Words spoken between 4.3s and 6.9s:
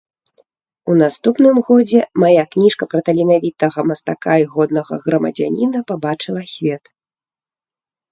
і годнага грамадзяніна пабачыла свет.